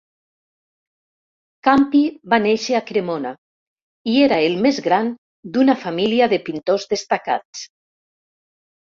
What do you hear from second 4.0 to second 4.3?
i